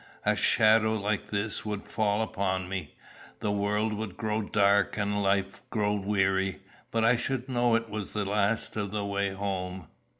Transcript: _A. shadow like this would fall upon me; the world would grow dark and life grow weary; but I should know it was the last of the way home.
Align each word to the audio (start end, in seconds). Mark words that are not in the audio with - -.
_A. 0.25 0.35
shadow 0.35 0.95
like 0.99 1.29
this 1.29 1.63
would 1.63 1.83
fall 1.83 2.23
upon 2.23 2.67
me; 2.67 2.95
the 3.39 3.51
world 3.51 3.93
would 3.93 4.17
grow 4.17 4.41
dark 4.41 4.97
and 4.97 5.21
life 5.21 5.61
grow 5.69 5.93
weary; 5.93 6.59
but 6.89 7.05
I 7.05 7.15
should 7.15 7.47
know 7.47 7.75
it 7.75 7.87
was 7.87 8.09
the 8.09 8.25
last 8.25 8.75
of 8.75 8.89
the 8.89 9.05
way 9.05 9.29
home. 9.29 9.89